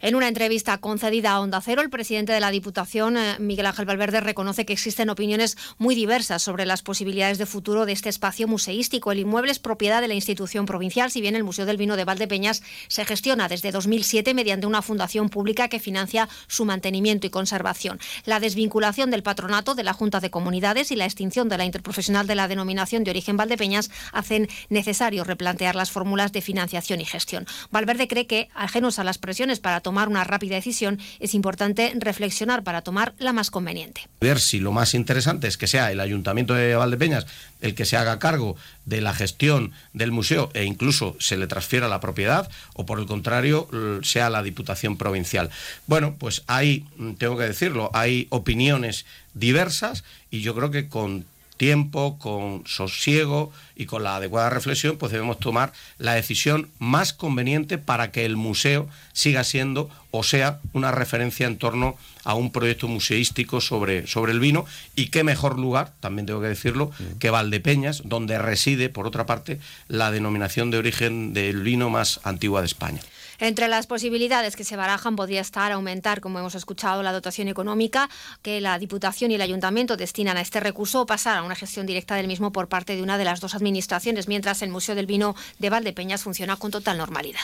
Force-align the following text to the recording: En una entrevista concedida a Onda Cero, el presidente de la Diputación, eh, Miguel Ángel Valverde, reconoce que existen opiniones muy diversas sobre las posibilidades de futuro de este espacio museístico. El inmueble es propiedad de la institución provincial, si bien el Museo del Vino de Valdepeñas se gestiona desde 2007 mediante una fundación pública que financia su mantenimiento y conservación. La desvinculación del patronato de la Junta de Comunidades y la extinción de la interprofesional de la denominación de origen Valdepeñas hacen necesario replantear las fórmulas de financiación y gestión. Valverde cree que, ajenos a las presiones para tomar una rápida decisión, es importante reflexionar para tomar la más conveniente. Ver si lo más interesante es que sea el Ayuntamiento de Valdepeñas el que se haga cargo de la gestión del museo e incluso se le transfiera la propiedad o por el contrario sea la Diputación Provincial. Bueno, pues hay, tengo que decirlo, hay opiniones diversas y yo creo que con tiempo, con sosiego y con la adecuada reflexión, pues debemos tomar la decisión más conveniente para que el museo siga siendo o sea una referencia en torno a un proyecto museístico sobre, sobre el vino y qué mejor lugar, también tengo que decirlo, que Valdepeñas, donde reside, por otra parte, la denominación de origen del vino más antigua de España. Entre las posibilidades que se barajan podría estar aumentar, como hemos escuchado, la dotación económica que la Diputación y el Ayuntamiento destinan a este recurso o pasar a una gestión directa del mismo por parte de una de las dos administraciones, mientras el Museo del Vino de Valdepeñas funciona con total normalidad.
En 0.00 0.14
una 0.14 0.28
entrevista 0.28 0.78
concedida 0.78 1.32
a 1.32 1.40
Onda 1.40 1.60
Cero, 1.60 1.82
el 1.82 1.90
presidente 1.90 2.32
de 2.32 2.38
la 2.38 2.52
Diputación, 2.52 3.16
eh, 3.16 3.36
Miguel 3.40 3.66
Ángel 3.66 3.84
Valverde, 3.84 4.20
reconoce 4.20 4.64
que 4.64 4.72
existen 4.72 5.10
opiniones 5.10 5.56
muy 5.76 5.96
diversas 5.96 6.40
sobre 6.40 6.66
las 6.66 6.82
posibilidades 6.82 7.36
de 7.38 7.46
futuro 7.46 7.84
de 7.84 7.92
este 7.92 8.08
espacio 8.08 8.46
museístico. 8.46 9.10
El 9.10 9.18
inmueble 9.18 9.50
es 9.50 9.58
propiedad 9.58 10.00
de 10.00 10.06
la 10.06 10.14
institución 10.14 10.66
provincial, 10.66 11.10
si 11.10 11.20
bien 11.20 11.34
el 11.34 11.42
Museo 11.42 11.66
del 11.66 11.78
Vino 11.78 11.96
de 11.96 12.04
Valdepeñas 12.04 12.62
se 12.86 13.04
gestiona 13.04 13.48
desde 13.48 13.72
2007 13.72 14.34
mediante 14.34 14.68
una 14.68 14.82
fundación 14.82 15.30
pública 15.30 15.66
que 15.66 15.80
financia 15.80 16.28
su 16.46 16.64
mantenimiento 16.64 17.26
y 17.26 17.30
conservación. 17.30 17.98
La 18.24 18.38
desvinculación 18.38 19.10
del 19.10 19.24
patronato 19.24 19.74
de 19.74 19.82
la 19.82 19.94
Junta 19.94 20.20
de 20.20 20.30
Comunidades 20.30 20.92
y 20.92 20.96
la 20.96 21.06
extinción 21.06 21.48
de 21.48 21.58
la 21.58 21.64
interprofesional 21.64 22.28
de 22.28 22.36
la 22.36 22.46
denominación 22.46 23.02
de 23.02 23.10
origen 23.10 23.36
Valdepeñas 23.36 23.90
hacen 24.12 24.48
necesario 24.68 25.24
replantear 25.24 25.74
las 25.74 25.90
fórmulas 25.90 26.30
de 26.30 26.40
financiación 26.40 27.00
y 27.00 27.04
gestión. 27.04 27.46
Valverde 27.72 28.06
cree 28.06 28.28
que, 28.28 28.48
ajenos 28.54 29.00
a 29.00 29.04
las 29.04 29.18
presiones 29.18 29.58
para 29.58 29.80
tomar 29.88 30.10
una 30.10 30.22
rápida 30.22 30.56
decisión, 30.56 30.98
es 31.18 31.32
importante 31.32 31.94
reflexionar 31.96 32.62
para 32.62 32.82
tomar 32.82 33.14
la 33.18 33.32
más 33.32 33.50
conveniente. 33.50 34.02
Ver 34.20 34.38
si 34.38 34.60
lo 34.60 34.70
más 34.70 34.92
interesante 34.92 35.48
es 35.48 35.56
que 35.56 35.66
sea 35.66 35.90
el 35.90 36.00
Ayuntamiento 36.00 36.52
de 36.52 36.74
Valdepeñas 36.74 37.24
el 37.62 37.74
que 37.74 37.86
se 37.86 37.96
haga 37.96 38.18
cargo 38.18 38.54
de 38.84 39.00
la 39.00 39.14
gestión 39.14 39.72
del 39.94 40.12
museo 40.12 40.50
e 40.52 40.64
incluso 40.64 41.16
se 41.20 41.38
le 41.38 41.46
transfiera 41.46 41.88
la 41.88 42.00
propiedad 42.00 42.50
o 42.74 42.84
por 42.84 42.98
el 42.98 43.06
contrario 43.06 43.66
sea 44.02 44.28
la 44.28 44.42
Diputación 44.42 44.98
Provincial. 44.98 45.48
Bueno, 45.86 46.16
pues 46.18 46.42
hay, 46.48 46.84
tengo 47.16 47.38
que 47.38 47.44
decirlo, 47.44 47.90
hay 47.94 48.26
opiniones 48.28 49.06
diversas 49.32 50.04
y 50.30 50.42
yo 50.42 50.54
creo 50.54 50.70
que 50.70 50.90
con 50.90 51.24
tiempo, 51.58 52.18
con 52.18 52.62
sosiego 52.66 53.52
y 53.76 53.84
con 53.84 54.02
la 54.02 54.16
adecuada 54.16 54.48
reflexión, 54.48 54.96
pues 54.96 55.12
debemos 55.12 55.38
tomar 55.38 55.72
la 55.98 56.14
decisión 56.14 56.70
más 56.78 57.12
conveniente 57.12 57.76
para 57.76 58.10
que 58.10 58.24
el 58.24 58.36
museo 58.36 58.88
siga 59.12 59.44
siendo 59.44 59.90
o 60.10 60.22
sea 60.22 60.60
una 60.72 60.90
referencia 60.90 61.46
en 61.46 61.58
torno 61.58 61.96
a 62.24 62.34
un 62.34 62.50
proyecto 62.50 62.88
museístico 62.88 63.60
sobre, 63.60 64.06
sobre 64.06 64.32
el 64.32 64.40
vino 64.40 64.66
y 64.94 65.08
qué 65.08 65.24
mejor 65.24 65.58
lugar, 65.58 65.92
también 66.00 66.26
tengo 66.26 66.40
que 66.40 66.48
decirlo, 66.48 66.90
que 67.18 67.30
Valdepeñas, 67.30 68.02
donde 68.04 68.38
reside, 68.38 68.88
por 68.88 69.06
otra 69.06 69.26
parte, 69.26 69.60
la 69.88 70.10
denominación 70.10 70.70
de 70.70 70.78
origen 70.78 71.32
del 71.32 71.62
vino 71.62 71.90
más 71.90 72.20
antigua 72.24 72.60
de 72.60 72.66
España. 72.66 73.00
Entre 73.40 73.68
las 73.68 73.86
posibilidades 73.86 74.56
que 74.56 74.64
se 74.64 74.74
barajan 74.74 75.14
podría 75.14 75.40
estar 75.40 75.70
aumentar, 75.70 76.20
como 76.20 76.40
hemos 76.40 76.56
escuchado, 76.56 77.04
la 77.04 77.12
dotación 77.12 77.46
económica 77.46 78.10
que 78.42 78.60
la 78.60 78.78
Diputación 78.80 79.30
y 79.30 79.36
el 79.36 79.42
Ayuntamiento 79.42 79.96
destinan 79.96 80.36
a 80.36 80.40
este 80.40 80.58
recurso 80.58 81.02
o 81.02 81.06
pasar 81.06 81.38
a 81.38 81.44
una 81.44 81.54
gestión 81.54 81.86
directa 81.86 82.16
del 82.16 82.26
mismo 82.26 82.50
por 82.50 82.68
parte 82.68 82.96
de 82.96 83.02
una 83.02 83.16
de 83.16 83.24
las 83.24 83.38
dos 83.40 83.54
administraciones, 83.54 84.26
mientras 84.26 84.60
el 84.62 84.70
Museo 84.70 84.96
del 84.96 85.06
Vino 85.06 85.36
de 85.60 85.70
Valdepeñas 85.70 86.24
funciona 86.24 86.56
con 86.56 86.72
total 86.72 86.98
normalidad. 86.98 87.36